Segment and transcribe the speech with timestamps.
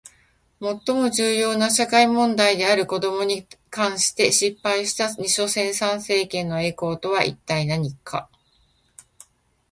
[0.59, 8.27] 最も重要な社会問題である子どもに関して失敗した女性参政権の栄光とは一体何か？